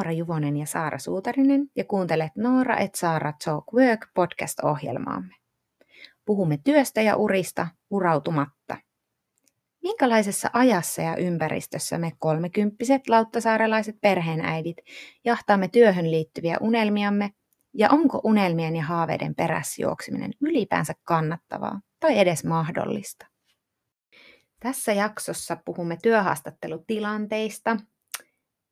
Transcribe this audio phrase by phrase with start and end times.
[0.00, 5.34] Noora Juvonen ja Saara Suutarinen ja kuuntelet Noora et Saara Talk Work podcast-ohjelmaamme.
[6.24, 8.76] Puhumme työstä ja urista urautumatta.
[9.82, 14.76] Minkälaisessa ajassa ja ympäristössä me kolmekymppiset lauttasaarelaiset perheenäidit
[15.24, 17.30] jahtaamme työhön liittyviä unelmiamme
[17.74, 23.26] ja onko unelmien ja haaveiden perässä juokseminen ylipäänsä kannattavaa tai edes mahdollista?
[24.60, 27.76] Tässä jaksossa puhumme työhaastattelutilanteista,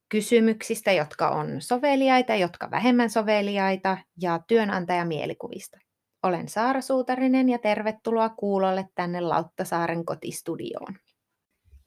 [0.09, 5.77] kysymyksistä, jotka on soveliaita, jotka vähemmän soveliaita ja työnantajamielikuvista.
[6.23, 10.95] Olen Saara Suutarinen ja tervetuloa kuulolle tänne Lauttasaaren kotistudioon.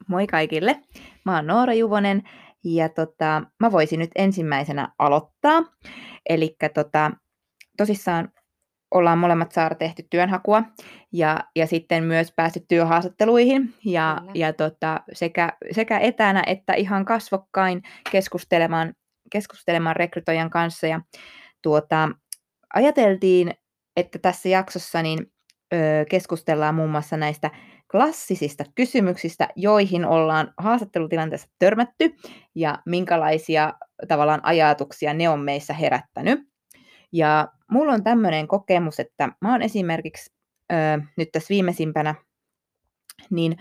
[0.07, 0.79] Moi kaikille,
[1.25, 2.23] mä oon Noora Juvonen
[2.63, 5.63] ja tota, mä voisin nyt ensimmäisenä aloittaa.
[6.29, 7.11] Eli tota,
[7.77, 8.29] tosissaan
[8.93, 10.63] ollaan molemmat saada tehty työnhakua
[11.11, 17.81] ja, ja sitten myös päästy työhaastatteluihin ja, ja tota, sekä, sekä etänä että ihan kasvokkain
[18.11, 18.93] keskustelemaan,
[19.31, 20.87] keskustelemaan rekrytoijan kanssa.
[20.87, 21.01] Ja
[21.61, 22.09] tuota,
[22.73, 23.53] ajateltiin,
[23.97, 25.31] että tässä jaksossa niin,
[25.73, 25.77] ö,
[26.09, 27.51] keskustellaan muun muassa näistä
[27.91, 32.15] klassisista kysymyksistä, joihin ollaan haastattelutilanteessa törmätty
[32.55, 33.73] ja minkälaisia
[34.07, 36.39] tavallaan ajatuksia ne on meissä herättänyt.
[37.11, 40.33] Ja mulla on tämmöinen kokemus, että mä oon esimerkiksi
[40.71, 40.75] ö,
[41.17, 42.15] nyt tässä viimeisimpänä
[43.29, 43.57] niin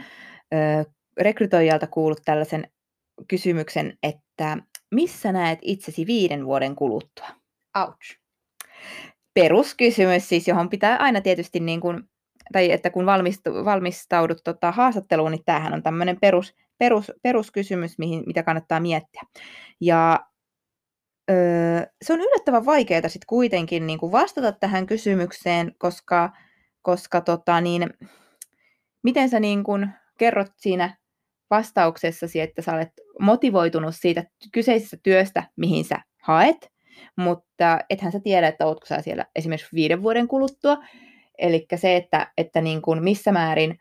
[0.55, 0.85] ö,
[1.21, 2.71] rekrytoijalta kuullut tällaisen
[3.29, 4.59] kysymyksen, että
[4.95, 7.29] missä näet itsesi viiden vuoden kuluttua?
[7.77, 8.19] Ouch.
[9.35, 12.03] Peruskysymys siis, johon pitää aina tietysti niin kuin,
[12.53, 18.23] tai että kun valmistu, valmistaudut tota, haastatteluun, niin tämähän on tämmöinen perus, perus, peruskysymys, mihin,
[18.27, 19.23] mitä kannattaa miettiä.
[19.81, 20.27] Ja
[21.33, 26.30] öö, se on yllättävän vaikeaa sitten kuitenkin niin kuin vastata tähän kysymykseen, koska,
[26.83, 27.91] koska tota, niin,
[29.02, 29.88] miten sä niin kuin
[30.19, 30.97] kerrot siinä
[31.50, 36.72] vastauksessasi, että sä olet motivoitunut siitä kyseisestä työstä, mihin sä haet,
[37.16, 40.78] mutta ethän sä tiedä, että ootko sä siellä esimerkiksi viiden vuoden kuluttua.
[41.38, 43.78] Eli se, että, että niin kuin missä määrin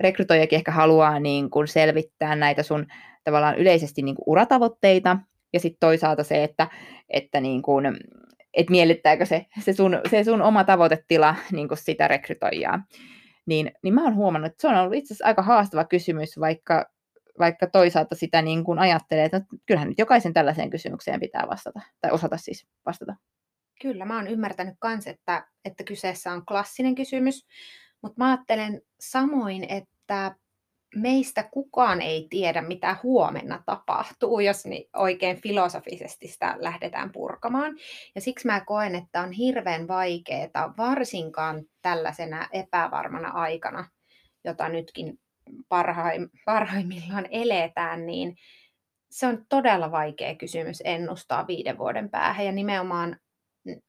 [0.00, 2.86] rekrytoijakin ehkä haluaa niin kuin selvittää näitä sun
[3.24, 5.16] tavallaan yleisesti niin kuin uratavoitteita,
[5.56, 6.68] ja sitten toisaalta se, että,
[7.08, 7.86] että niin kuin,
[8.54, 12.82] et miellyttääkö se, se, sun, se sun oma tavoitetila niin kuin sitä rekrytoijaa.
[13.46, 16.90] Niin, niin mä oon huomannut, että se on ollut itse asiassa aika haastava kysymys, vaikka,
[17.38, 22.10] vaikka toisaalta sitä niin kuin ajattelee, että kyllähän nyt jokaisen tällaiseen kysymykseen pitää vastata, tai
[22.10, 23.16] osata siis vastata.
[23.82, 27.46] Kyllä, mä oon ymmärtänyt myös, että, että kyseessä on klassinen kysymys,
[28.02, 30.34] mutta mä ajattelen samoin, että
[30.96, 34.64] meistä kukaan ei tiedä, mitä huomenna tapahtuu, jos
[34.96, 37.76] oikein filosofisesti sitä lähdetään purkamaan.
[38.14, 43.88] Ja siksi mä koen, että on hirveän vaikeaa, varsinkaan tällaisena epävarmana aikana,
[44.44, 45.18] jota nytkin
[45.68, 48.36] parhaim, parhaimmillaan eletään, niin
[49.10, 53.16] se on todella vaikea kysymys ennustaa viiden vuoden päähän ja nimenomaan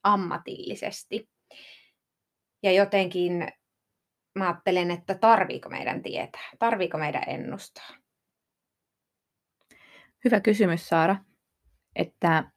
[0.04, 1.30] ammatillisesti.
[2.64, 3.48] Ja jotenkin
[4.38, 7.90] mä ajattelen, että tarviiko meidän tietää, tarviiko meidän ennustaa?
[10.26, 11.16] Hyvä kysymys, Saara.
[11.96, 12.52] Että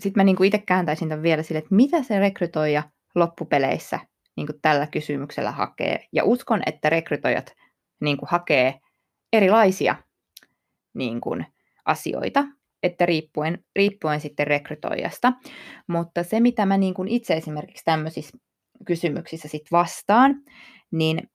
[0.00, 2.82] sitten mä niinku itse kääntäisin tämän vielä sille, että mitä se rekrytoija
[3.14, 4.00] loppupeleissä
[4.36, 6.06] niinku tällä kysymyksellä hakee.
[6.12, 7.52] Ja uskon, että rekrytoijat
[8.00, 8.80] niinku hakee
[9.32, 9.96] erilaisia
[10.94, 11.36] niinku,
[11.84, 12.44] asioita,
[12.82, 15.32] että riippuen, riippuen sitten rekrytoijasta.
[15.86, 18.38] Mutta se, mitä mä niinku itse esimerkiksi tämmöisissä
[18.86, 20.34] kysymyksissä sit vastaan,
[20.92, 21.30] niin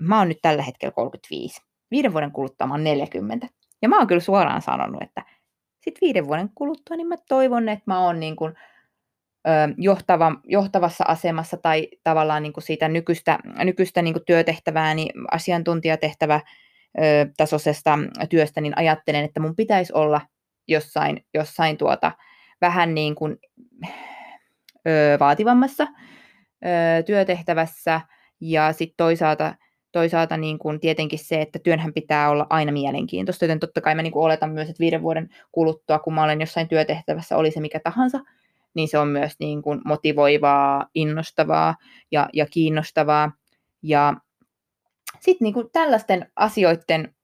[0.00, 1.62] mä oon nyt tällä hetkellä 35.
[1.90, 3.48] Viiden vuoden kuluttua mä oon 40.
[3.82, 5.22] Ja mä oon kyllä suoraan sanonut, että
[5.80, 8.54] sitten viiden vuoden kuluttua niin mä toivon, että mä oon niin kuin,
[9.48, 15.10] ö, johtava, johtavassa asemassa tai tavallaan niin kuin siitä nykyistä, nykyistä niin kuin työtehtävää, niin
[15.30, 16.40] asiantuntijatehtävä
[16.98, 17.02] ö,
[17.36, 17.98] tasoisesta
[18.30, 20.20] työstä, niin ajattelen, että mun pitäisi olla
[20.68, 22.12] jossain, jossain tuota,
[22.60, 23.36] vähän niin kuin,
[24.88, 28.00] ö, vaativammassa ö, työtehtävässä,
[28.40, 29.54] ja sitten toisaalta,
[29.92, 34.02] toisaalta niin kuin tietenkin se, että työnhän pitää olla aina mielenkiintoista, joten totta kai mä
[34.02, 37.60] niin kuin oletan myös, että viiden vuoden kuluttua, kun mä olen jossain työtehtävässä, oli se
[37.60, 38.20] mikä tahansa,
[38.74, 41.76] niin se on myös niin kuin motivoivaa, innostavaa
[42.10, 43.32] ja, ja kiinnostavaa.
[43.82, 44.14] Ja
[45.20, 47.14] sitten niin tällaisten asioiden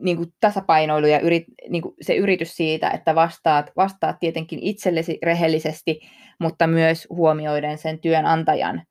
[0.00, 5.18] niin kuin tasapainoilu ja yrit, niin kuin se yritys siitä, että vastaat, vastaat tietenkin itsellesi
[5.22, 6.00] rehellisesti,
[6.38, 8.82] mutta myös huomioiden sen työnantajan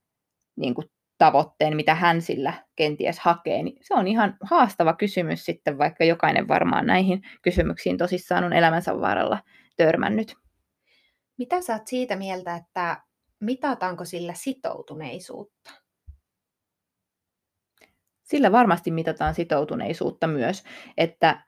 [0.55, 0.87] niin kuin
[1.17, 6.47] tavoitteen, mitä hän sillä kenties hakee, niin se on ihan haastava kysymys sitten, vaikka jokainen
[6.47, 9.39] varmaan näihin kysymyksiin tosissaan on elämänsä varrella
[9.77, 10.35] törmännyt.
[11.37, 13.01] Mitä sä oot siitä mieltä, että
[13.39, 15.71] mitataanko sillä sitoutuneisuutta?
[18.23, 20.63] Sillä varmasti mitataan sitoutuneisuutta myös,
[20.97, 21.45] että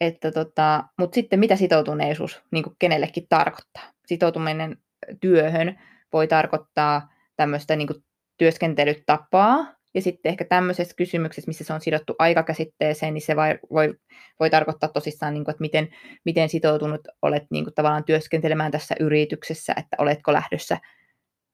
[0.00, 3.82] että tota, mutta sitten mitä sitoutuneisuus niin kenellekin tarkoittaa?
[4.06, 4.76] Sitoutuminen
[5.20, 5.80] työhön
[6.12, 8.04] voi tarkoittaa tämmöistä niin kuin
[8.38, 13.94] työskentelytapaa, ja sitten ehkä tämmöisessä kysymyksessä, missä se on sidottu aikakäsitteeseen, niin se voi, voi,
[14.40, 15.88] voi tarkoittaa tosissaan, niin kuin, että miten,
[16.24, 20.78] miten sitoutunut olet niin kuin, tavallaan työskentelemään tässä yrityksessä, että oletko lähdössä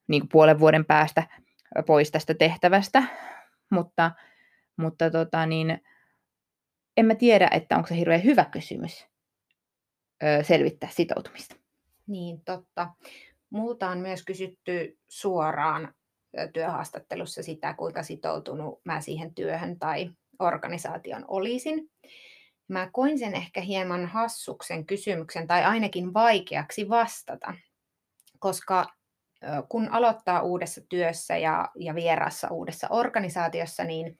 [0.08, 1.22] niin kuin, puolen vuoden päästä
[1.86, 3.02] pois tästä tehtävästä.
[3.70, 4.10] Mutta,
[4.76, 5.80] mutta tota, niin,
[6.96, 9.06] en mä tiedä, että onko se hirveän hyvä kysymys
[10.22, 11.56] ö, selvittää sitoutumista.
[12.06, 12.88] Niin, totta.
[13.50, 15.94] Multa on myös kysytty suoraan
[16.52, 21.90] työhaastattelussa sitä, kuinka sitoutunut mä siihen työhön tai organisaation olisin.
[22.68, 27.54] Mä koin sen ehkä hieman hassuksen kysymyksen tai ainakin vaikeaksi vastata,
[28.38, 28.86] koska
[29.68, 34.18] kun aloittaa uudessa työssä ja, ja vierassa uudessa organisaatiossa, niin,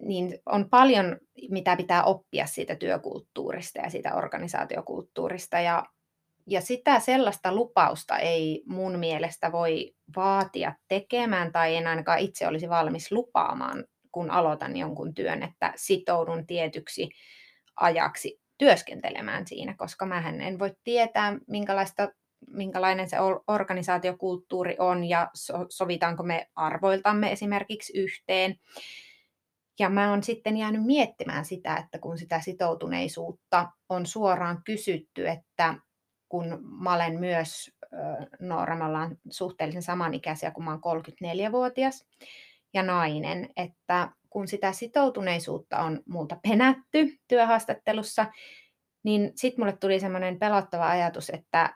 [0.00, 1.16] niin on paljon,
[1.50, 5.60] mitä pitää oppia siitä työkulttuurista ja siitä organisaatiokulttuurista.
[5.60, 5.84] Ja
[6.46, 12.68] ja sitä sellaista lupausta ei mun mielestä voi vaatia tekemään tai en ainakaan itse olisi
[12.68, 17.08] valmis lupaamaan, kun aloitan jonkun työn, että sitoudun tietyksi
[17.76, 22.08] ajaksi työskentelemään siinä, koska mä en voi tietää, minkälaista,
[22.50, 23.16] minkälainen se
[23.48, 28.56] organisaatiokulttuuri on ja so, sovitaanko me arvoiltamme esimerkiksi yhteen.
[29.78, 35.74] Ja mä oon sitten jäänyt miettimään sitä, että kun sitä sitoutuneisuutta on suoraan kysytty, että
[36.28, 37.70] kun mä olen myös,
[38.40, 42.06] Noora, me ollaan suhteellisen samanikäisiä, kun mä oon 34-vuotias
[42.74, 48.26] ja nainen, että kun sitä sitoutuneisuutta on multa penätty työhaastattelussa,
[49.02, 51.74] niin sitten mulle tuli semmoinen pelottava ajatus, että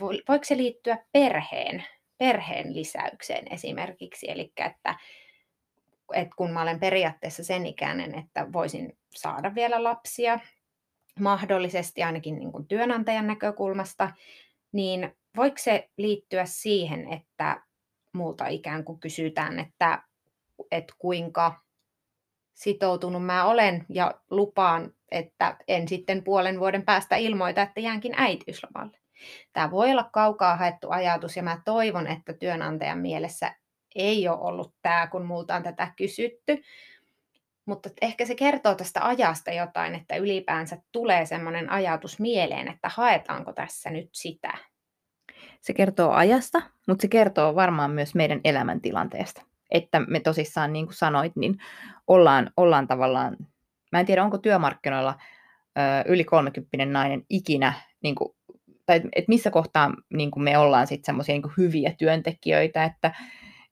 [0.00, 1.84] voiko se liittyä perheen,
[2.18, 4.98] perheen lisäykseen esimerkiksi, eli että,
[6.14, 10.38] että kun mä olen periaatteessa sen ikäinen, että voisin saada vielä lapsia,
[11.20, 14.10] mahdollisesti ainakin niin kuin työnantajan näkökulmasta,
[14.72, 17.62] niin voiko se liittyä siihen, että
[18.12, 20.02] multa ikään kuin kysytään, että,
[20.70, 21.60] että kuinka
[22.54, 28.98] sitoutunut mä olen ja lupaan, että en sitten puolen vuoden päästä ilmoita, että jäänkin äitiyslomalle.
[29.52, 33.54] Tämä voi olla kaukaa haettu ajatus ja mä toivon, että työnantajan mielessä
[33.94, 36.62] ei ole ollut tämä, kun multa on tätä kysytty,
[37.66, 43.52] mutta ehkä se kertoo tästä ajasta jotain, että ylipäänsä tulee sellainen ajatus mieleen, että haetaanko
[43.52, 44.58] tässä nyt sitä.
[45.60, 49.42] Se kertoo ajasta, mutta se kertoo varmaan myös meidän elämäntilanteesta.
[49.70, 51.58] Että me tosissaan, niin kuin sanoit, niin
[52.06, 53.36] ollaan, ollaan tavallaan,
[53.92, 55.18] mä en tiedä onko työmarkkinoilla
[55.78, 57.72] ö, yli 30 nainen ikinä,
[58.02, 58.34] niin kuin,
[58.86, 63.14] tai että missä kohtaa niin kuin me ollaan sitten semmoisia niin hyviä työntekijöitä, että,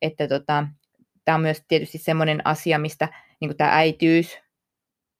[0.02, 0.66] että tota,
[1.30, 3.08] tämä on myös tietysti semmoinen asia, mistä
[3.40, 4.38] niin tämä äityys,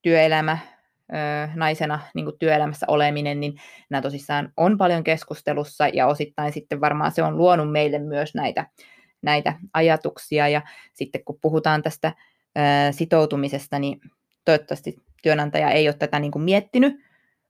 [0.03, 0.59] työelämä,
[1.55, 3.55] naisena niin työelämässä oleminen, niin
[3.91, 8.67] nämä tosissaan on paljon keskustelussa ja osittain sitten varmaan se on luonut meille myös näitä,
[9.23, 10.49] näitä ajatuksia.
[10.49, 10.63] Ja
[10.93, 12.13] sitten kun puhutaan tästä
[12.91, 14.01] sitoutumisesta, niin
[14.45, 17.01] toivottavasti työnantaja ei ole tätä niin miettinyt,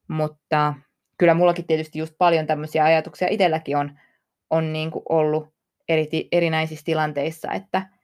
[0.08, 0.74] mutta
[1.18, 3.98] kyllä mullakin tietysti just paljon tämmöisiä ajatuksia itselläkin on,
[4.50, 5.54] on niin ollut
[5.88, 7.99] eri, erinäisissä tilanteissa, että,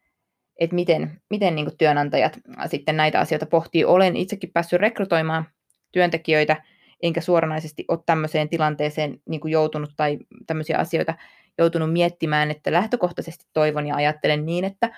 [0.58, 3.84] että miten, miten niin kuin työnantajat sitten näitä asioita pohtii.
[3.84, 5.44] Olen itsekin päässyt rekrytoimaan
[5.92, 6.62] työntekijöitä,
[7.02, 11.14] enkä suoranaisesti ole tämmöiseen tilanteeseen niin kuin joutunut tai tämmöisiä asioita
[11.58, 14.90] joutunut miettimään, että lähtökohtaisesti toivon ja ajattelen niin, että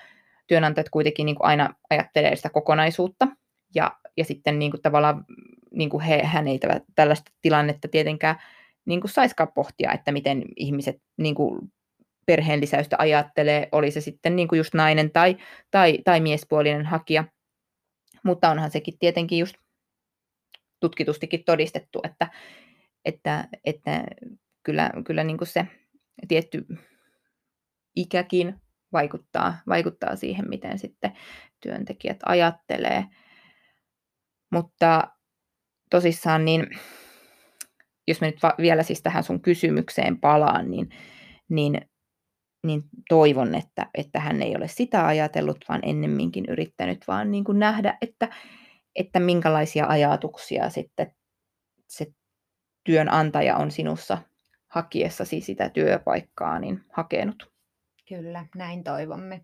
[0.47, 3.27] työnantajat kuitenkin niin kuin aina ajattelee sitä kokonaisuutta
[3.75, 5.25] ja, ja sitten niin kuin tavallaan
[5.71, 6.59] niin kuin he, hän ei
[6.95, 8.35] tällaista tilannetta tietenkään
[8.85, 11.71] niin saiskaan pohtia, että miten ihmiset niin kuin
[12.29, 15.37] perheen lisäystä ajattelee, oli se sitten niin kuin just nainen tai,
[15.71, 17.23] tai, tai miespuolinen hakija.
[18.23, 19.55] Mutta onhan sekin tietenkin just
[20.79, 22.27] tutkitustikin todistettu, että,
[23.05, 24.03] että, että
[24.63, 25.67] kyllä, kyllä niin kuin se
[26.27, 26.65] tietty
[27.95, 28.55] ikäkin
[28.93, 31.11] vaikuttaa, vaikuttaa siihen, miten sitten
[31.61, 33.05] työntekijät ajattelee.
[34.51, 35.07] Mutta
[35.89, 36.67] tosissaan, niin
[38.07, 40.89] jos mä nyt va- vielä siis tähän sun kysymykseen palaan, niin,
[41.49, 41.89] niin
[42.65, 47.59] niin toivon, että, että hän ei ole sitä ajatellut, vaan ennemminkin yrittänyt vaan niin kuin
[47.59, 48.29] nähdä, että,
[48.95, 51.15] että minkälaisia ajatuksia sitten
[51.87, 52.07] se
[52.83, 54.17] työnantaja on sinussa
[54.67, 57.51] hakiessasi sitä työpaikkaa niin hakenut.
[58.09, 59.41] Kyllä, näin toivomme.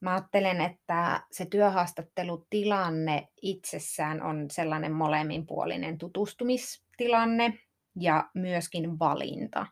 [0.00, 7.58] Mä ajattelen, että se työhaastattelutilanne itsessään on sellainen molemminpuolinen tutustumistilanne
[8.00, 9.66] ja myöskin valinta.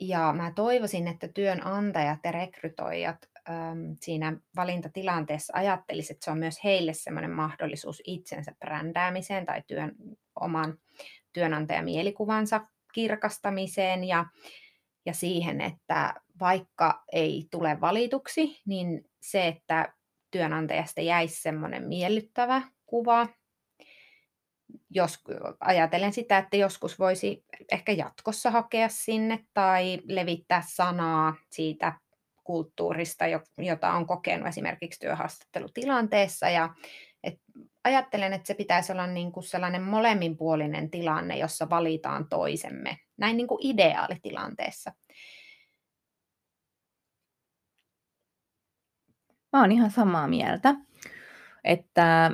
[0.00, 3.16] Ja mä toivoisin, että työnantajat ja rekrytoijat
[3.50, 9.92] äm, siinä valintatilanteessa ajattelisi, että se on myös heille semmoinen mahdollisuus itsensä brändäämiseen tai työn,
[10.40, 10.78] oman
[11.32, 12.60] työnantajamielikuvанsa
[12.94, 14.26] kirkastamiseen ja,
[15.06, 19.92] ja siihen, että vaikka ei tule valituksi, niin se, että
[20.30, 23.26] työnantajasta jäisi semmoinen miellyttävä kuva.
[24.90, 25.18] Jos,
[25.60, 31.92] ajatellen sitä, että joskus voisi ehkä jatkossa hakea sinne tai levittää sanaa siitä
[32.44, 33.24] kulttuurista,
[33.58, 36.48] jota on kokenut esimerkiksi työhaastattelutilanteessa.
[36.48, 36.74] Ja
[37.22, 37.40] et
[37.84, 43.46] ajattelen, että se pitäisi olla niin kuin sellainen molemminpuolinen tilanne, jossa valitaan toisemme, näin niin
[43.46, 44.92] kuin ideaalitilanteessa.
[49.52, 50.74] Mä oon ihan samaa mieltä,
[51.64, 52.30] että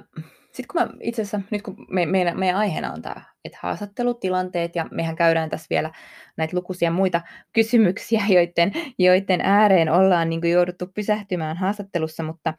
[0.52, 4.76] sitten kun mä itse asiassa, nyt kun me, meidän, meidän aiheena on tämä, että haastattelutilanteet,
[4.76, 5.92] ja mehän käydään tässä vielä
[6.36, 7.20] näitä lukuisia muita
[7.52, 12.54] kysymyksiä, joiden, joiden ääreen ollaan niin kuin jouduttu pysähtymään haastattelussa, mutta,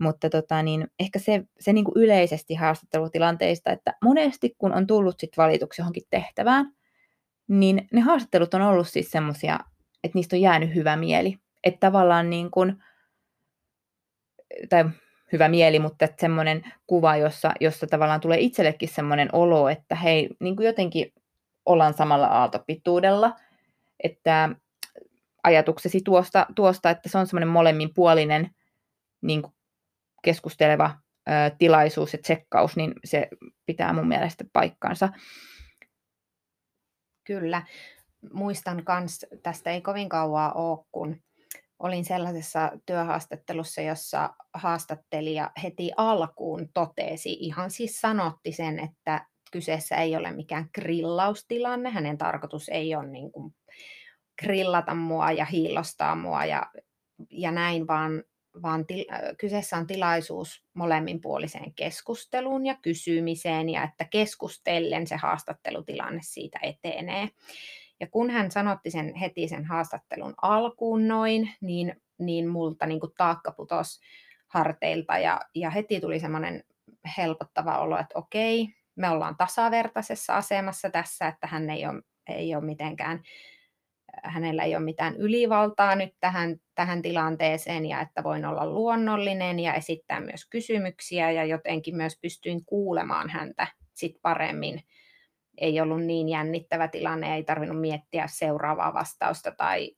[0.00, 5.20] mutta tota, niin ehkä se, se niin kuin yleisesti haastattelutilanteista, että monesti kun on tullut
[5.20, 6.72] sit valituksi johonkin tehtävään,
[7.48, 9.58] niin ne haastattelut on ollut siis semmoisia,
[10.04, 11.36] että niistä on jäänyt hyvä mieli.
[11.64, 12.76] Että tavallaan niin kuin,
[14.68, 14.84] tai
[15.32, 20.56] hyvä mieli, mutta semmoinen kuva, jossa, jossa tavallaan tulee itsellekin semmoinen olo, että hei, niin
[20.56, 21.12] kuin jotenkin
[21.66, 23.36] ollaan samalla aaltopituudella,
[24.04, 24.48] että
[25.42, 28.50] ajatuksesi tuosta, tuosta että se on semmoinen molemminpuolinen
[29.22, 29.54] niin kuin
[30.22, 30.90] keskusteleva
[31.28, 33.28] ö, tilaisuus ja tsekkaus, niin se
[33.66, 35.08] pitää mun mielestä paikkansa.
[37.26, 37.62] Kyllä.
[38.32, 41.16] Muistan myös, tästä ei kovin kauaa ole, kun
[41.80, 50.16] olin sellaisessa työhaastattelussa, jossa haastattelija heti alkuun totesi, ihan siis sanotti sen, että kyseessä ei
[50.16, 53.54] ole mikään grillaustilanne, hänen tarkoitus ei ole niin kuin
[54.40, 56.66] grillata mua ja hiillostaa mua ja,
[57.30, 58.24] ja näin, vaan,
[58.62, 59.04] vaan til,
[59.38, 67.28] kyseessä on tilaisuus molemminpuoliseen keskusteluun ja kysymiseen ja että keskustellen se haastattelutilanne siitä etenee.
[68.00, 73.12] Ja kun hän sanotti sen heti sen haastattelun alkuun noin, niin, niin multa niin kuin
[73.16, 74.00] taakka putosi
[74.48, 76.64] harteilta ja, ja heti tuli semmoinen
[77.16, 82.64] helpottava olo, että okei, me ollaan tasavertaisessa asemassa tässä, että hän ei ole, ei ole
[82.64, 83.22] mitenkään,
[84.22, 89.74] hänellä ei ole mitään ylivaltaa nyt tähän, tähän tilanteeseen ja että voin olla luonnollinen ja
[89.74, 94.80] esittää myös kysymyksiä ja jotenkin myös pystyin kuulemaan häntä sit paremmin
[95.58, 99.96] ei ollut niin jännittävä tilanne, ei tarvinnut miettiä seuraavaa vastausta tai,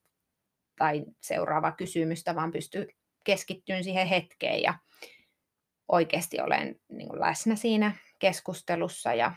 [0.78, 2.86] tai seuraavaa kysymystä, vaan pystyi
[3.24, 4.74] keskittymään siihen hetkeen ja
[5.88, 9.32] oikeasti olen niin kuin läsnä siinä keskustelussa ja,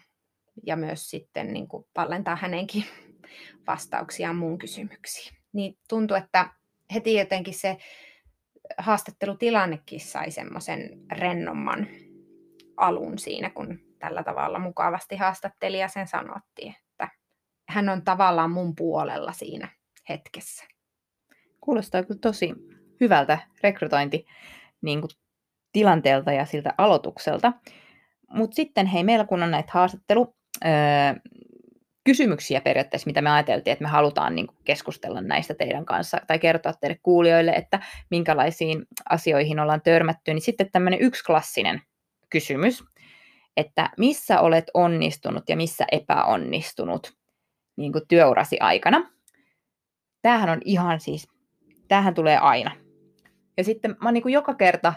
[0.65, 2.85] ja myös sitten niin kuin tallentaa hänenkin
[3.67, 5.37] vastauksiaan muun kysymyksiin.
[5.53, 6.49] Niin tuntuu, että
[6.93, 7.77] heti jotenkin se
[8.77, 11.87] haastattelutilannekin sai semmoisen rennomman
[12.77, 17.09] alun siinä, kun tällä tavalla mukavasti haastattelija sen sanotti, että
[17.69, 19.69] hän on tavallaan mun puolella siinä
[20.09, 20.65] hetkessä.
[21.61, 22.53] Kuulostaa kyllä tosi
[23.01, 24.25] hyvältä rekrytointi
[24.81, 25.09] niin kuin
[25.71, 27.53] tilanteelta ja siltä aloitukselta.
[28.29, 30.35] Mutta sitten hei, meillä kun on näitä haastattelu,
[30.65, 30.71] öö,
[32.03, 36.39] kysymyksiä periaatteessa, mitä me ajateltiin, että me halutaan niin kuin keskustella näistä teidän kanssa tai
[36.39, 41.81] kertoa teille kuulijoille, että minkälaisiin asioihin ollaan törmätty, niin sitten tämmöinen yksi klassinen
[42.29, 42.83] kysymys,
[43.57, 47.13] että missä olet onnistunut ja missä epäonnistunut
[47.75, 49.11] niin kuin työurasi aikana.
[50.21, 51.27] Tämähän on ihan siis,
[51.87, 52.71] tämähän tulee aina.
[53.57, 54.93] Ja sitten mä niin kuin joka kerta,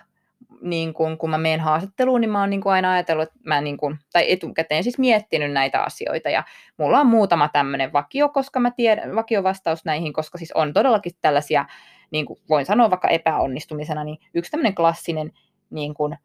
[0.61, 3.61] niin kuin, kun mä menen haastatteluun, niin mä oon niin kuin aina ajatellut, että mä
[3.61, 6.31] niin kuin, tai etukäteen siis miettinyt näitä asioita.
[6.31, 6.45] Ja
[6.77, 11.67] mulla on muutama tämmöinen vakio, koska mä tiedän, vakiovastaus näihin, koska siis on todellakin tällaisia,
[12.11, 15.33] niin kuin voin sanoa vaikka epäonnistumisena, niin yksi tämmöinen klassinen
[15.71, 16.17] niin kuin,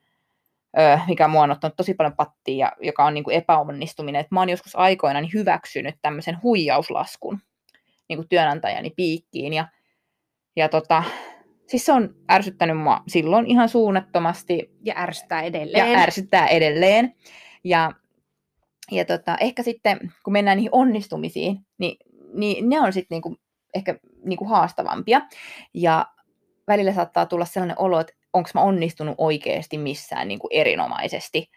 [1.07, 4.21] mikä mua on ottanut tosi paljon pattia, ja joka on niin kuin epäonnistuminen.
[4.21, 7.39] Että mä oon joskus aikoina niin hyväksynyt tämmöisen huijauslaskun
[8.09, 9.53] niin kuin työnantajani piikkiin.
[9.53, 9.67] Ja,
[10.55, 11.03] ja tota,
[11.67, 14.71] siis se on ärsyttänyt mua silloin ihan suunnattomasti.
[14.85, 15.91] Ja ärsyttää edelleen.
[15.91, 17.15] Ja ärsyttää edelleen.
[17.63, 17.91] Ja,
[18.91, 21.97] ja tota, ehkä sitten, kun mennään niihin onnistumisiin, niin,
[22.33, 23.35] niin ne on sitten niinku,
[23.73, 25.21] ehkä niinku haastavampia.
[25.73, 26.05] Ja
[26.67, 31.49] välillä saattaa tulla sellainen olo, että onko mä onnistunut oikeasti missään niin kuin erinomaisesti.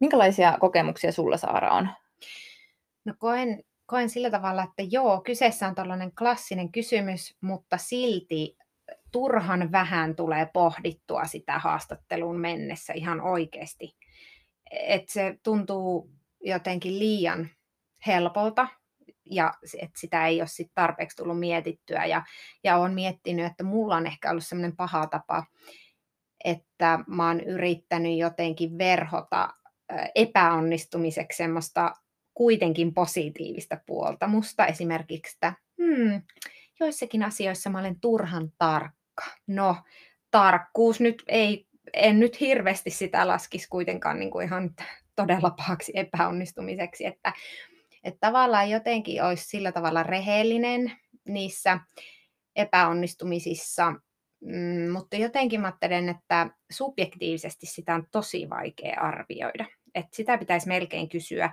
[0.00, 1.88] Minkälaisia kokemuksia sulla Saara on?
[3.04, 8.56] No koen, koen sillä tavalla, että joo, kyseessä on tällainen klassinen kysymys, mutta silti
[9.12, 13.96] turhan vähän tulee pohdittua sitä haastatteluun mennessä ihan oikeasti.
[14.70, 17.48] Et se tuntuu jotenkin liian
[18.06, 18.68] helpolta
[19.30, 22.04] ja että sitä ei ole sit tarpeeksi tullut mietittyä.
[22.04, 22.22] Ja,
[22.64, 25.44] ja olen miettinyt, että mulla on ehkä ollut sellainen paha tapa,
[26.44, 29.48] että mä oon yrittänyt jotenkin verhota
[30.14, 31.94] epäonnistumiseksi semmoista
[32.34, 34.66] kuitenkin positiivista puolta musta.
[34.66, 36.22] Esimerkiksi, että hmm,
[36.80, 39.24] joissakin asioissa mä olen turhan tarkka.
[39.46, 39.76] No,
[40.30, 44.70] tarkkuus nyt ei, en nyt hirveästi sitä laskisi kuitenkaan niin kuin ihan
[45.16, 47.32] todella pahaksi epäonnistumiseksi, että,
[48.04, 50.92] että tavallaan jotenkin olisi sillä tavalla rehellinen
[51.28, 51.80] niissä
[52.56, 53.94] epäonnistumisissa,
[54.42, 59.64] mm, mutta jotenkin mä ajattelen, että subjektiivisesti sitä on tosi vaikea arvioida.
[59.94, 61.52] Että sitä pitäisi melkein kysyä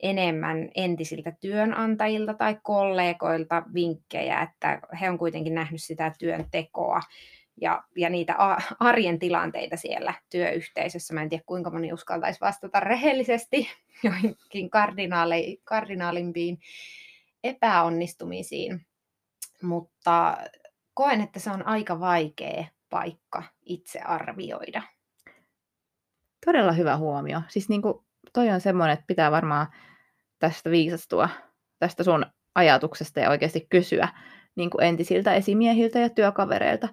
[0.00, 7.00] enemmän entisiltä työnantajilta tai kollegoilta vinkkejä, että he on kuitenkin nähnyt sitä työn tekoa
[7.60, 8.34] ja, ja niitä
[8.80, 11.14] arjen tilanteita siellä työyhteisössä.
[11.14, 13.68] Mä en tiedä, kuinka moni uskaltaisi vastata rehellisesti
[14.04, 14.70] joihinkin
[15.64, 16.58] kardinaalimpiin
[17.44, 18.86] epäonnistumisiin,
[19.62, 20.36] mutta
[20.96, 24.82] koen, että se on aika vaikea paikka itse arvioida.
[26.46, 27.42] Todella hyvä huomio.
[27.48, 27.94] Siis niin kuin
[28.32, 29.66] toi on semmoinen, että pitää varmaan
[30.38, 31.28] tästä viisastua,
[31.78, 34.08] tästä sun ajatuksesta ja oikeasti kysyä
[34.54, 36.88] niin kuin entisiltä esimiehiltä ja työkavereilta,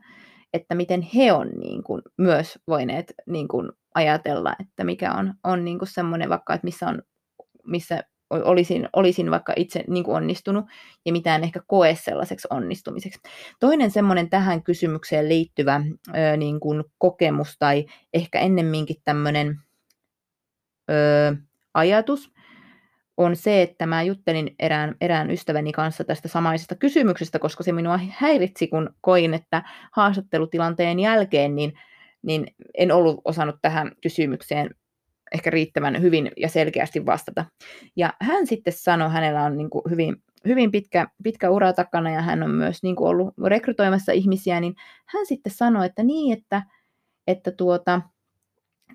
[0.53, 5.65] että miten he on niin kuin, myös voineet niin kuin, ajatella, että mikä on, on
[5.65, 7.01] niin kuin semmoinen vaikka, että missä, on,
[7.67, 10.65] missä olisin, olisin vaikka itse niin kuin onnistunut
[11.05, 13.19] ja mitään ehkä koe sellaiseksi onnistumiseksi.
[13.59, 19.59] Toinen semmoinen tähän kysymykseen liittyvä ö, niin kuin kokemus tai ehkä ennemminkin tämmöinen
[20.89, 21.35] ö,
[21.73, 22.33] ajatus
[23.17, 27.99] on se, että mä juttelin erään, erään ystäväni kanssa tästä samaisesta kysymyksestä, koska se minua
[28.09, 31.73] häiritsi, kun koin, että haastattelutilanteen jälkeen niin,
[32.21, 32.47] niin
[32.77, 34.75] en ollut osannut tähän kysymykseen
[35.33, 37.45] ehkä riittävän hyvin ja selkeästi vastata.
[37.95, 40.15] Ja hän sitten sanoi, hänellä on niin kuin hyvin,
[40.47, 44.75] hyvin pitkä, pitkä ura takana ja hän on myös niin kuin ollut rekrytoimassa ihmisiä, niin
[45.05, 46.63] hän sitten sanoi, että niin, että,
[47.27, 48.01] että tuota,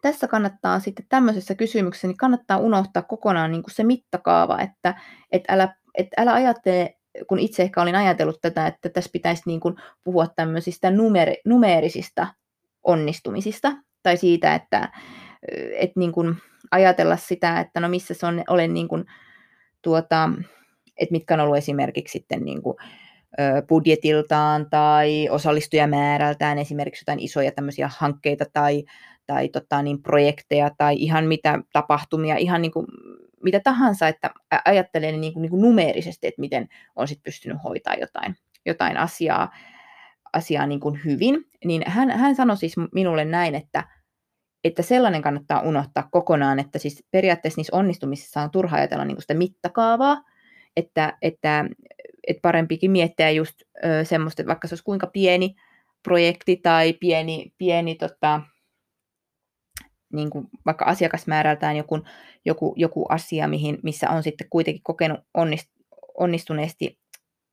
[0.02, 4.94] tässä kannattaa sitten tämmöisessä kysymyksessä, niin kannattaa unohtaa kokonaan niin kuin se mittakaava, että
[5.32, 6.94] et älä, et älä ajattele,
[7.28, 9.74] kun itse ehkä olin ajatellut tätä, että tässä pitäisi niin kuin
[10.04, 12.26] puhua tämmöisistä numer- numeerisista
[12.82, 13.72] onnistumisista,
[14.02, 14.88] tai siitä, että
[15.72, 16.36] et niin kuin
[16.70, 19.04] ajatella sitä, että no missä se on, olen niin kuin,
[19.82, 20.30] tuota,
[20.96, 22.76] että mitkä on ollut esimerkiksi sitten niin kuin,
[23.68, 28.84] budjetiltaan tai osallistujamäärältään esimerkiksi jotain isoja tämmöisiä hankkeita tai,
[29.26, 32.86] tai tota, niin projekteja tai ihan mitä tapahtumia, ihan niin kuin,
[33.42, 34.30] mitä tahansa, että
[34.64, 39.52] ajattelee niin kuin, niin kuin numeerisesti, että miten on sit pystynyt hoitaa jotain, jotain asiaa,
[40.32, 43.84] asiaa niin kuin hyvin, niin hän, hän sanoi siis minulle näin, että,
[44.64, 49.34] että sellainen kannattaa unohtaa kokonaan, että siis periaatteessa niissä onnistumisissa on turha ajatella niin sitä
[49.34, 50.22] mittakaavaa,
[50.76, 51.64] että, että,
[52.26, 55.54] että parempikin miettiä just ö, semmoista, että vaikka se olisi kuinka pieni
[56.02, 58.40] projekti tai pieni, pieni tota,
[60.12, 62.00] niin kuin vaikka asiakasmäärältään joku,
[62.44, 65.68] joku, joku asia, mihin, missä on sitten kuitenkin kokenut onnist,
[66.14, 66.98] onnistuneesti,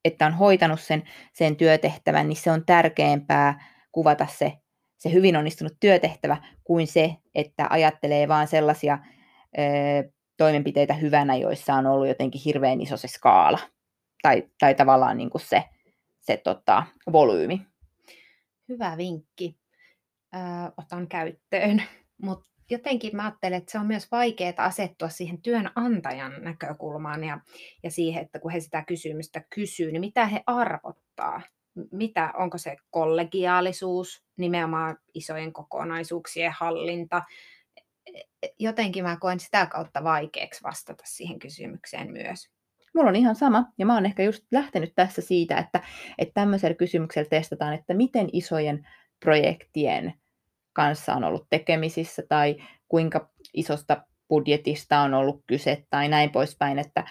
[0.06, 4.54] että on hoitanut sen, sen työtehtävän, niin se on tärkeämpää kuvata se,
[4.98, 9.00] se hyvin onnistunut työtehtävä kuin se, että ajattelee vain sellaisia
[9.58, 9.62] ö,
[10.38, 13.60] toimenpiteitä hyvänä, joissa on ollut jotenkin hirveän iso se skaala
[14.22, 15.64] tai, tai tavallaan niin kuin se,
[16.22, 17.62] se tota, volyymi.
[18.70, 19.58] Hyvä vinkki.
[20.36, 20.38] Ö,
[20.78, 21.84] otan käyttöön.
[22.22, 27.40] Mutta jotenkin mä ajattelen, että se on myös vaikeaa asettua siihen työnantajan näkökulmaan ja,
[27.84, 31.42] ja siihen, että kun he sitä kysymystä kysyy, niin mitä he arvottaa?
[31.92, 37.22] Mitä, onko se kollegiaalisuus, nimenomaan isojen kokonaisuuksien hallinta?
[38.60, 42.50] Jotenkin mä koen sitä kautta vaikeaksi vastata siihen kysymykseen myös.
[42.96, 45.82] Mulla on ihan sama, ja mä oon ehkä just lähtenyt tässä siitä, että,
[46.18, 48.88] että tämmöisellä kysymyksellä testataan, että miten isojen
[49.20, 50.14] projektien
[50.74, 52.56] kanssa on ollut tekemisissä tai
[52.88, 57.04] kuinka isosta budjetista on ollut kyse tai näin poispäin, että,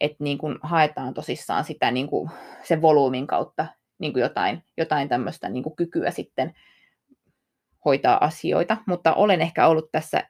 [0.00, 2.30] että niin kuin haetaan tosissaan sitä niin kuin
[2.62, 3.66] sen volyymin kautta
[3.98, 6.54] niin kuin jotain, jotain tämmöistä niin kuin kykyä sitten
[7.84, 10.24] hoitaa asioita, mutta olen ehkä ollut tässä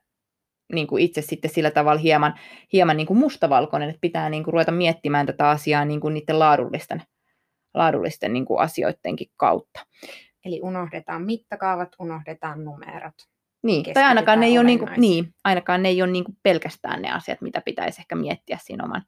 [0.72, 2.34] niin kuin itse sitten sillä tavalla hieman,
[2.72, 6.38] hieman niin kuin mustavalkoinen, että pitää niin kuin ruveta miettimään tätä asiaa niin kuin niiden
[6.38, 7.02] laadullisten,
[7.74, 9.86] laadullisten niin kuin asioidenkin kautta.
[10.44, 13.14] Eli unohdetaan mittakaavat, unohdetaan numerot.
[13.62, 16.38] Niin, tai ainakaan ne, ei ole niin kuin, niin, ainakaan ne ei ole niin kuin
[16.42, 19.02] pelkästään ne asiat, mitä pitäisi ehkä miettiä siinä oman,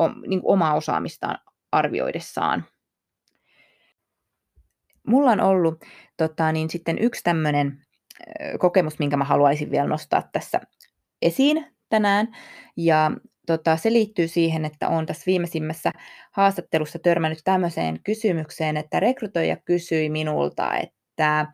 [0.00, 1.38] o, niin kuin omaa osaamistaan
[1.72, 2.64] arvioidessaan.
[5.06, 5.84] Mulla on ollut
[6.16, 7.78] tota, niin sitten yksi tämmöinen
[8.58, 10.60] kokemus, minkä mä haluaisin vielä nostaa tässä
[11.22, 12.28] esiin tänään.
[12.76, 13.10] Ja
[13.46, 15.92] tota, se liittyy siihen, että olen tässä viimeisimmässä
[16.32, 21.46] haastattelussa törmännyt tämmöiseen kysymykseen, että rekrytoija kysyi minulta, että,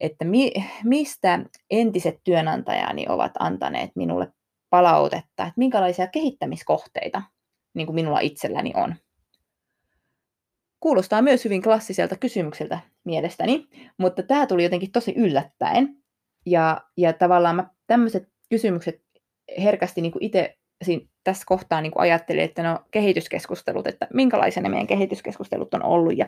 [0.00, 0.52] että mi,
[0.84, 4.32] mistä entiset työnantajani ovat antaneet minulle
[4.70, 7.22] palautetta, että minkälaisia kehittämiskohteita
[7.74, 8.94] niin kuin minulla itselläni on.
[10.84, 13.66] Kuulostaa myös hyvin klassiselta kysymykseltä mielestäni,
[13.98, 15.96] mutta tämä tuli jotenkin tosi yllättäen.
[16.46, 19.02] Ja, ja tavallaan tämmöiset kysymykset
[19.58, 20.58] herkästi niin itse
[21.24, 26.26] tässä kohtaa niin ajattelin, että no kehityskeskustelut, että minkälaisia ne meidän kehityskeskustelut on ollut ja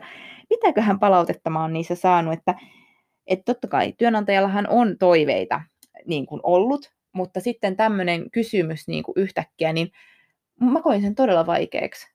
[0.49, 2.55] mitäköhän palautetta mä oon niissä saanut, että,
[3.27, 5.61] että totta kai työnantajallahan on toiveita
[6.05, 9.91] niin kuin ollut, mutta sitten tämmöinen kysymys niin kuin yhtäkkiä, niin
[10.61, 12.07] mä koin sen todella vaikeaksi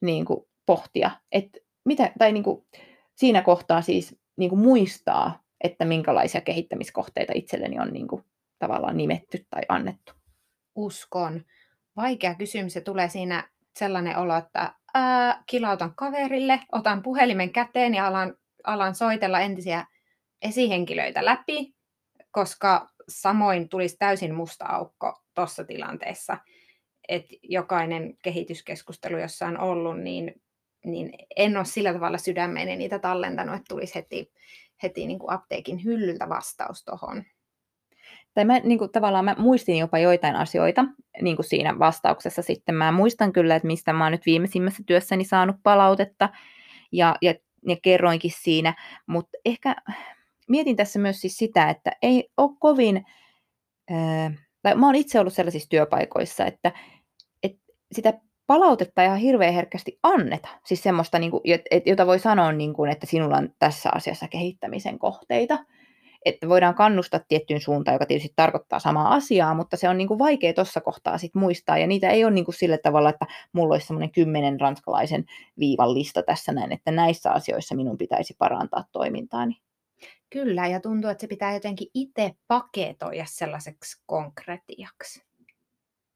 [0.00, 2.66] niin kuin pohtia, että mitä, tai niin kuin
[3.14, 8.24] siinä kohtaa siis niin kuin muistaa, että minkälaisia kehittämiskohteita itselleni on niin kuin
[8.58, 10.12] tavallaan nimetty tai annettu.
[10.74, 11.44] Uskon.
[11.96, 12.72] Vaikea kysymys.
[12.72, 18.94] Se tulee siinä sellainen olo, että ää, kilautan kaverille, otan puhelimen käteen ja alan, alan
[18.94, 19.86] soitella entisiä
[20.42, 21.74] esihenkilöitä läpi,
[22.30, 26.38] koska samoin tulisi täysin musta aukko tuossa tilanteessa.
[27.08, 30.42] Että jokainen kehityskeskustelu, jossa on ollut, niin,
[30.84, 34.32] niin en ole sillä tavalla sydämeeni niitä tallentanut, että tulisi heti,
[34.82, 37.24] heti niin kuin apteekin hyllyltä vastaus tuohon
[38.34, 40.84] tai mä niin kuin, tavallaan mä muistin jopa joitain asioita
[41.22, 42.74] niin kuin siinä vastauksessa sitten.
[42.74, 46.28] Mä muistan kyllä, että mistä mä oon nyt viimeisimmässä työssäni saanut palautetta
[46.92, 47.34] ja, ja,
[47.66, 48.74] ja kerroinkin siinä,
[49.06, 49.76] mutta ehkä
[50.48, 53.04] mietin tässä myös siis sitä, että ei ole kovin,
[53.90, 56.72] ää, tai mä oon itse ollut sellaisissa työpaikoissa, että,
[57.42, 58.12] että sitä
[58.46, 60.48] palautetta ihan hirveän herkästi anneta.
[60.64, 61.42] Siis semmoista, niin kuin,
[61.86, 65.58] jota voi sanoa, niin kuin, että sinulla on tässä asiassa kehittämisen kohteita
[66.24, 70.18] että voidaan kannustaa tiettyyn suuntaan, joka tietysti tarkoittaa samaa asiaa, mutta se on niin kuin
[70.18, 73.74] vaikea tuossa kohtaa sit muistaa, ja niitä ei ole niin kuin sillä tavalla, että mulla
[73.74, 75.24] olisi semmoinen kymmenen ranskalaisen
[75.58, 79.56] viivan lista tässä näin, että näissä asioissa minun pitäisi parantaa toimintaani.
[80.30, 85.22] Kyllä, ja tuntuu, että se pitää jotenkin itse paketoida sellaiseksi konkretiaksi.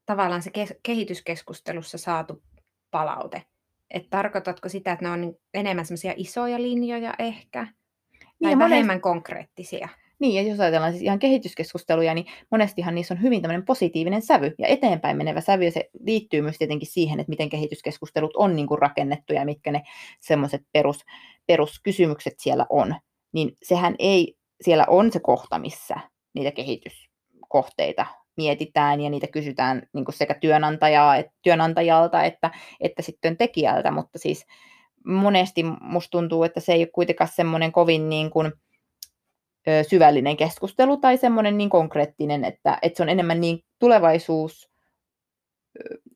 [0.09, 0.51] Tavallaan se
[0.83, 2.43] kehityskeskustelussa saatu
[2.91, 3.43] palaute.
[3.91, 9.01] Että tarkoitatko sitä, että ne on enemmän semmoisia isoja linjoja ehkä, niin, tai vähemmän monesti...
[9.01, 9.89] konkreettisia.
[10.19, 14.55] Niin, ja jos ajatellaan siis ihan kehityskeskusteluja, niin monestihan niissä on hyvin tämmöinen positiivinen sävy
[14.59, 18.67] ja eteenpäin menevä sävy, ja se liittyy myös tietenkin siihen, että miten kehityskeskustelut on niin
[18.67, 19.83] kuin rakennettu ja mitkä ne
[20.21, 21.05] semmoiset perus,
[21.47, 22.95] peruskysymykset siellä on.
[23.33, 25.97] Niin sehän ei, siellä on se kohta, missä
[26.35, 28.07] niitä kehityskohteita
[28.39, 34.19] mietitään ja niitä kysytään niin kuin sekä työnantajaa, et, työnantajalta että, että sitten tekijältä, mutta
[34.19, 34.47] siis
[35.05, 38.53] monesti musta tuntuu, että se ei ole kuitenkaan semmoinen kovin niin kuin,
[39.69, 44.71] ö, syvällinen keskustelu tai semmoinen niin konkreettinen, että, että se on enemmän niin tulevaisuus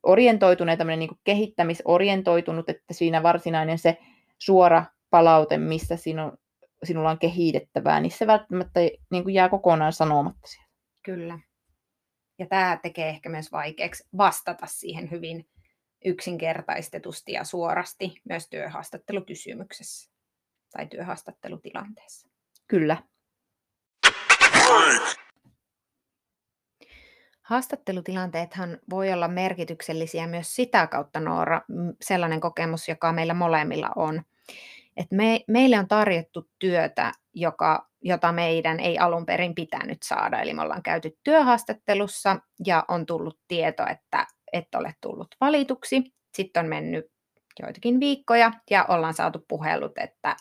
[0.03, 3.97] orientoitunut tämmöinen niin kehittämisorientoitunut, että siinä varsinainen se
[4.39, 6.31] suora palaute, missä sinu,
[6.83, 8.79] sinulla on kehitettävää, niin se välttämättä
[9.11, 10.67] niin kuin jää kokonaan sanomatta siellä.
[11.05, 11.39] Kyllä.
[12.39, 15.47] Ja tämä tekee ehkä myös vaikeaksi vastata siihen hyvin
[16.05, 20.11] yksinkertaistetusti ja suorasti myös työhaastattelukysymyksessä
[20.71, 22.29] tai työhaastattelutilanteessa.
[22.67, 22.97] Kyllä.
[27.41, 31.61] Haastattelutilanteethan voi olla merkityksellisiä myös sitä kautta, Noora,
[32.01, 34.23] sellainen kokemus, joka meillä molemmilla on.
[34.97, 40.41] Et me, meille on tarjottu työtä, joka, jota meidän ei alun perin pitänyt saada.
[40.41, 46.03] Eli me ollaan käyty työhaastattelussa ja on tullut tieto, että et ole tullut valituksi.
[46.35, 47.05] Sitten on mennyt
[47.59, 50.35] joitakin viikkoja ja ollaan saatu puhelut, että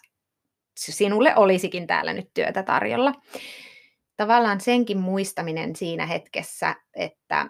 [0.78, 3.12] sinulle olisikin täällä nyt työtä tarjolla.
[4.16, 7.46] Tavallaan senkin muistaminen siinä hetkessä, että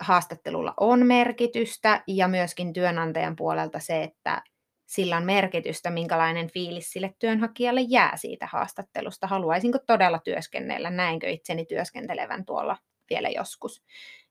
[0.00, 4.42] haastattelulla on merkitystä ja myöskin työnantajan puolelta se, että
[4.86, 9.26] sillä on merkitystä, minkälainen fiilis sille työnhakijalle jää siitä haastattelusta.
[9.26, 12.76] Haluaisinko todella työskennellä, näinkö itseni työskentelevän tuolla
[13.10, 13.82] vielä joskus.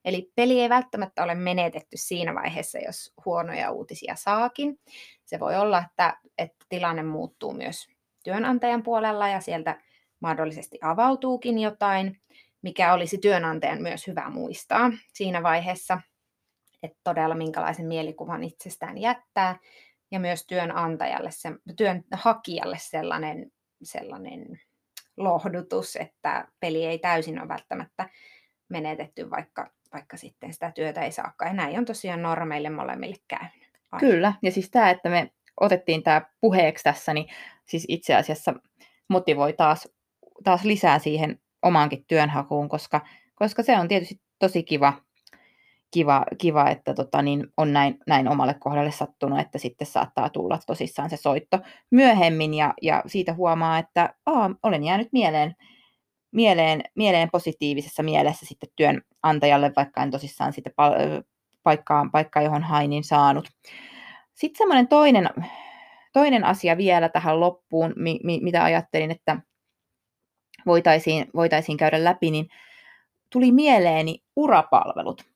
[0.05, 4.79] Eli peli ei välttämättä ole menetetty siinä vaiheessa, jos huonoja uutisia saakin.
[5.25, 7.87] Se voi olla, että, että tilanne muuttuu myös
[8.23, 9.81] työnantajan puolella ja sieltä
[10.19, 12.21] mahdollisesti avautuukin jotain,
[12.61, 16.01] mikä olisi työnantajan myös hyvä muistaa siinä vaiheessa,
[16.83, 19.59] että todella minkälaisen mielikuvan itsestään jättää,
[20.13, 23.51] ja myös työnantajalle, se, työnhakijalle sellainen,
[23.83, 24.59] sellainen
[25.17, 28.09] lohdutus, että peli ei täysin ole välttämättä
[28.69, 31.49] menetetty, vaikka, vaikka sitten sitä työtä ei saakaan.
[31.49, 33.69] Ja näin on tosiaan normeille molemmille käynyt.
[33.91, 33.99] Aina.
[33.99, 37.25] Kyllä, ja siis tämä, että me otettiin tämä puheeksi tässä, niin
[37.65, 38.53] siis itse asiassa
[39.09, 39.87] motivoi taas,
[40.43, 43.01] taas lisää siihen omaankin työnhakuun, koska,
[43.35, 44.93] koska se on tietysti tosi kiva,
[45.93, 50.59] kiva, kiva että tota, niin on näin, näin omalle kohdalle sattunut, että sitten saattaa tulla
[50.67, 51.59] tosissaan se soitto
[51.91, 55.55] myöhemmin ja, ja siitä huomaa, että aa, olen jäänyt mieleen,
[56.31, 60.73] mieleen, mieleen positiivisessa mielessä sitten työnantajalle, vaikka en tosissaan sitten
[61.63, 63.49] paikkaan, paikkaan johon hain, niin saanut.
[64.33, 65.29] Sitten semmoinen toinen,
[66.13, 69.37] toinen asia vielä tähän loppuun, mi, mi, mitä ajattelin, että
[70.65, 72.47] voitaisiin, voitaisiin käydä läpi, niin
[73.29, 75.32] tuli mieleeni urapalvelut.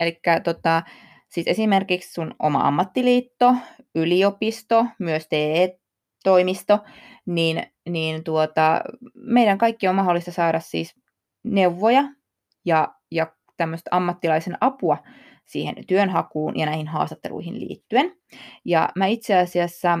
[0.00, 0.82] Eli tota,
[1.28, 3.54] siis esimerkiksi sun oma ammattiliitto,
[3.94, 6.78] yliopisto, myös TE-toimisto,
[7.26, 8.80] niin, niin tuota,
[9.14, 10.94] meidän kaikki on mahdollista saada siis
[11.44, 12.04] neuvoja
[12.64, 14.98] ja, ja tämmöistä ammattilaisen apua
[15.44, 18.16] siihen työnhakuun ja näihin haastatteluihin liittyen.
[18.64, 19.98] Ja mä itse asiassa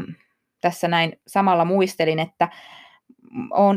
[0.60, 2.48] tässä näin samalla muistelin, että
[3.50, 3.76] olen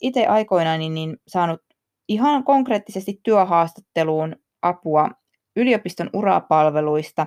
[0.00, 1.60] itse aikoinaan niin, niin saanut
[2.08, 5.08] ihan konkreettisesti työhaastatteluun apua
[5.56, 7.26] yliopiston urapalveluista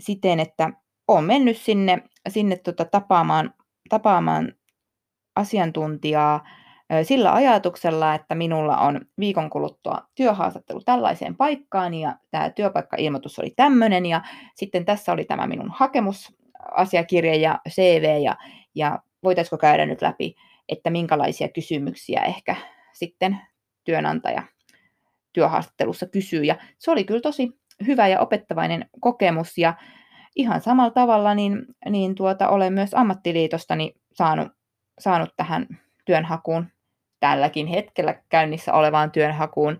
[0.00, 0.70] siten, että
[1.08, 3.54] olen mennyt sinne, sinne tota, tapaamaan,
[3.88, 4.52] tapaamaan
[5.36, 6.44] asiantuntijaa
[7.02, 14.06] sillä ajatuksella, että minulla on viikon kuluttua työhaastattelu tällaiseen paikkaan ja tämä työpaikkailmoitus oli tämmöinen
[14.06, 14.22] ja
[14.54, 18.36] sitten tässä oli tämä minun hakemusasiakirja ja CV ja,
[18.74, 20.34] ja voitaisiko käydä nyt läpi,
[20.68, 22.56] että minkälaisia kysymyksiä ehkä
[22.92, 23.40] sitten
[23.84, 24.42] työnantaja
[25.32, 26.44] työhaastattelussa kysyy.
[26.44, 29.74] Ja se oli kyllä tosi hyvä ja opettavainen kokemus ja
[30.36, 34.48] ihan samalla tavalla niin, niin tuota, olen myös ammattiliitostani saanut,
[34.98, 35.66] saanut tähän
[36.04, 36.66] työnhakuun
[37.20, 39.78] tälläkin hetkellä käynnissä olevaan työnhakuun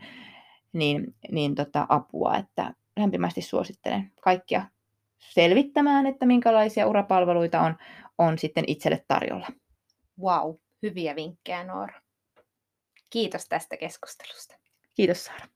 [0.72, 4.66] niin, niin tota, apua, että lämpimästi suosittelen kaikkia
[5.18, 7.76] selvittämään, että minkälaisia urapalveluita on,
[8.18, 9.46] on sitten itselle tarjolla.
[10.20, 12.00] Wow, hyviä vinkkejä Noora.
[13.10, 14.61] Kiitos tästä keskustelusta.
[14.94, 15.48] Kiitos Saara.